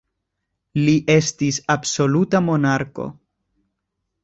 Li 0.87 0.95
estis 1.15 1.59
absoluta 1.75 2.43
monarko. 2.49 3.09